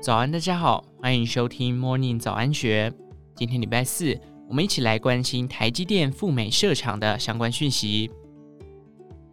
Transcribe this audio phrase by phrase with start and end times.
[0.00, 2.92] 早安，大家好，欢迎收听 Morning 早安学。
[3.36, 8.10] 今天礼拜四，我们一起来关心台积电赴美设厂的相关讯息。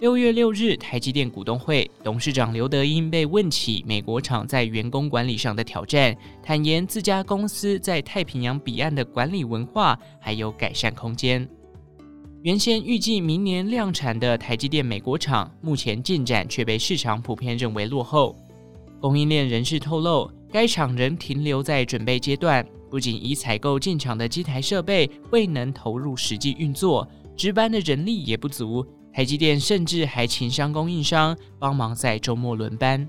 [0.00, 11.48] 六月六日，台积电股东会，董事长刘德英被问起美国厂在员工管理上的挑战，坦言自家公司在太平洋彼岸的管理文化还有改善空间。
[12.46, 18.36] 原先预计明年量产的台积电美国厂，目前进展却被市场普遍认为落后。
[19.00, 27.04] 供应链人士透露，该厂仍停留在准备阶段，不仅已采购进场的机台设备未能投入实际运作，
[27.36, 28.86] 值班的人力也不足。
[29.12, 33.08] 台积电甚至还情商供应商帮忙在周末轮班。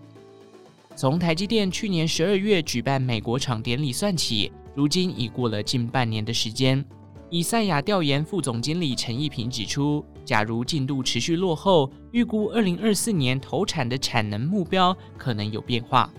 [0.95, 6.83] 从台积电去年十二月举办美国厂典礼算起，如今已过了近半年的时间。
[7.29, 16.09] 以赛亚调研副总经理陈义平指出，假如进度持续落后，预估二零二四年投产的产能目标可能有变化。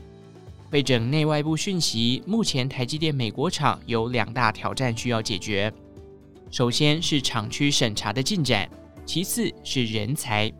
[0.70, 5.72] 汇整内外部讯息，目前台积电美国厂有两大挑战需要解决。
[6.50, 8.68] 首先是厂区审查的进展，
[9.06, 10.52] 其次是人才，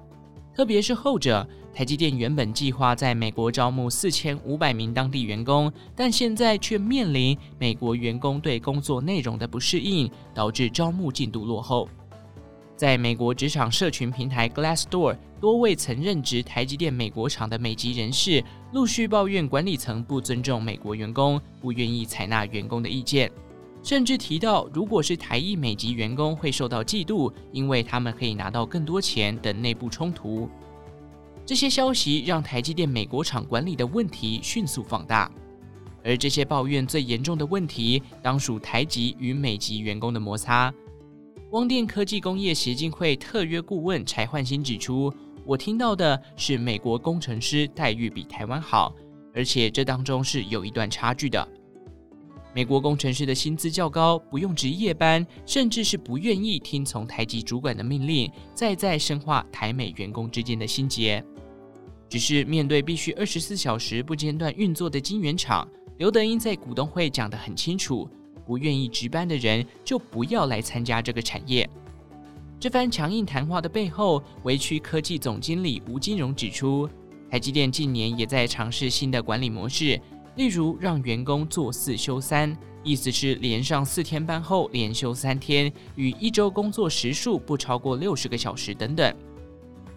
[0.59, 1.49] 特别是后者。
[1.73, 11.89] 台积电原本计划在美国招募四千五百名当地员工，但现在却面临美国员工对工作内容的不适应，导致招募进度落后。
[12.75, 18.43] 在美国职场社群平台 Glassdoor，多位曾任职台积电美国厂的美籍人士
[18.73, 23.31] 陆续抱怨管理层不尊重美国员工，不愿意采纳员工的意见，
[23.83, 30.49] 甚至提到如果是台裔美籍员工会受到嫉妒，因为他们可以拿到更多钱等内部冲突。
[31.47, 35.31] 这些消息让台积电美国厂管理的问题迅速放大，
[36.05, 40.73] 而这些抱怨最严重的问题，当属台籍与美籍员工的摩擦。
[41.49, 45.11] 光电科技工业协进会特约顾问柴焕新指出
[45.47, 48.95] ：“我听到的是美国工程师待遇比台湾好，
[49.33, 51.49] 而且这当中是有一段差距的。
[52.55, 61.23] 美国工程师的薪资较高，不用值夜班，甚至是不愿意听从台籍主管的命令，再再深化台美员工之间的心结。
[62.09, 65.69] 只是面对必须二十四小时不间断运作的晶圆厂，
[65.99, 68.09] 刘德英在股东会讲得很清楚。”
[68.49, 71.69] 不愿意值班的人就不要来参加这个产业。
[72.59, 76.89] 这番强硬谈话的背后，微区科技总经理吴金荣指出，
[77.31, 80.01] 台积电近年也在尝试新的管理模式，
[80.39, 89.13] 例如让员工做四休三，意思是连上四天班后连休三天，与一周工作时数不超过六十个小时等等。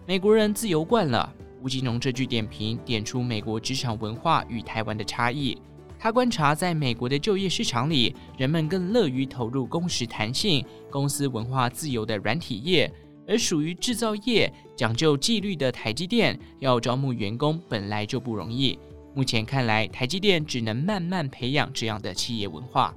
[0.07, 1.31] 美国人自由惯了，
[1.62, 5.56] 吴金荣这句点评点出美国职场文化与台湾的差异。
[6.00, 12.91] 他观察，在美国的就业市场里，人们更乐于投入工时弹性、公司文化自由的软体业，
[13.28, 18.79] 而属于制造业、讲究纪律的台积电，要招募员工本来就不容易。
[19.14, 22.96] 目前看来，台积电只能慢慢培养这样的企业文化。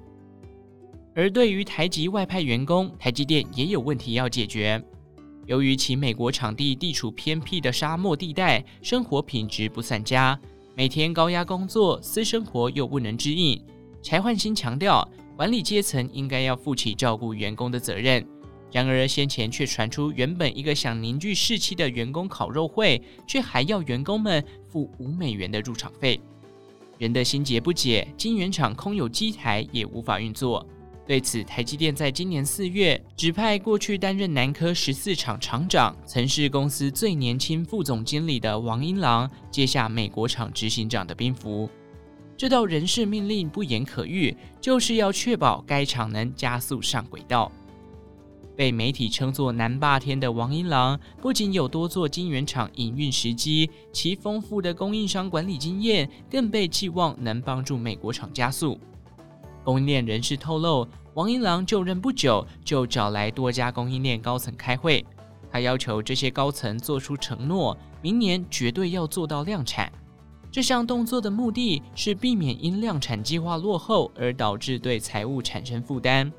[1.14, 4.82] 而对于台籍外派员工，台积电也有问题要解决。
[5.46, 10.38] 由于其美国场地地处偏僻的沙漠地带，生活品质不算佳。
[10.74, 13.60] 每天高压工作，私生活又不能支应。
[14.02, 18.26] 柴焕新强调，管理阶层应该要负起照顾员工的责任。
[18.74, 26.20] 然而，先前却传出原本一个想凝聚士气的员工烤肉会，却还要员工们付五美元的入场费。
[26.98, 30.66] 人的心结不解，晶圆厂空有机台也无法运作。
[31.06, 41.70] 对此，台积电在今年四月指派过去担任南科十四厂厂长、曾是公司最年轻副总经理的王英郎接下美国厂执行长的兵符。
[42.36, 47.52] 这道人事命令不言可喻，就是要确保该厂能加速上轨道。
[48.56, 58.78] 被媒体称作“南霸天”的王英郎，不仅有多座晶圆厂营运时机，其丰富的供应商管理经验，更被寄望能帮助美国厂加速。
[59.64, 65.04] 供应链人士透露，王英郎就任不久，就找来多家供应链高层开会。
[65.50, 69.90] 他要求这些高层做出承诺，明年绝对要做到量产。
[70.50, 76.32] 这项动作的目的是避免因量产计划落后而导致对财务产生负担。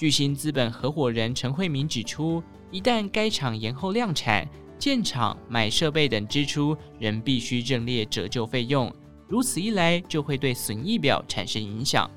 [0.00, 4.48] 巨星资本合伙人陈慧明指出，一旦该厂延后量产，
[4.78, 8.90] 建厂、买设备等支出仍必须认列折旧费用，
[9.28, 12.10] 如此一来就会对损益表产生影响。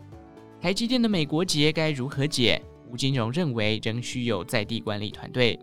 [0.61, 2.61] 台积电的美国结该如何解？
[2.89, 5.59] 吴金荣认为仍需有在地管理团队，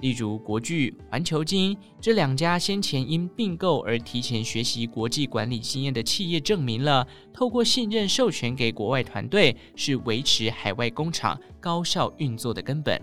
[0.00, 13.00] 例如国巨、环球金这两家先前因并购而提前学习国际管理经验的企业，证明了透过信任授权给国外团队是维持海外工厂高效运作的根本。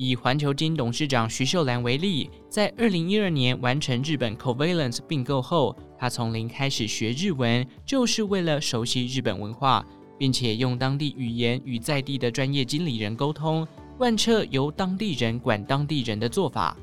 [0.00, 9.84] 以环球金董事长徐秀兰为例，在二零一二年完成日本 Covalent 并购后，他从零开始学日文，就是为了熟悉日本文化，
[10.16, 13.66] 并且用当地语言与在地的专业经理人沟通，
[13.98, 16.76] 贯彻由当地人管当地人的做法。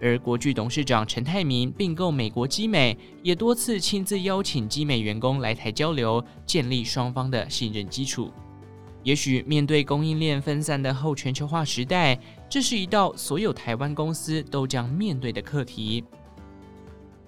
[0.00, 8.32] 而国巨董事长陈泰铭并购美国基美，也多次亲自邀请基美员工来台交流，建立双方的信任基础。
[9.04, 12.18] 也许面对供应链分散的后全球化时代，
[12.50, 16.04] 这是一道所有台湾公司都将面对的课题。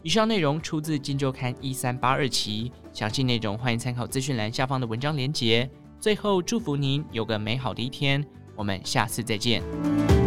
[0.03, 5.71] 以上内容出自《金周刊》一三八二期，详细内容欢迎参考资讯栏下方的文章连结。
[6.01, 8.25] 最后，祝福您有个美好的一天，
[8.61, 10.20] 我们下次再见。